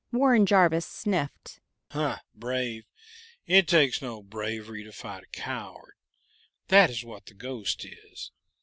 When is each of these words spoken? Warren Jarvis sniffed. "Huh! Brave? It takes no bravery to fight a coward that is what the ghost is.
Warren 0.11 0.47
Jarvis 0.47 0.83
sniffed. 0.87 1.59
"Huh! 1.91 2.17
Brave? 2.33 2.85
It 3.45 3.67
takes 3.67 4.01
no 4.01 4.23
bravery 4.23 4.83
to 4.83 4.91
fight 4.91 5.25
a 5.25 5.27
coward 5.27 5.93
that 6.69 6.89
is 6.89 7.05
what 7.05 7.27
the 7.27 7.35
ghost 7.35 7.85
is. 7.85 8.31